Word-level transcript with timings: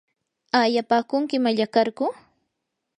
¿aayapaakunki 0.59 1.37
mallaqarku? 1.43 2.05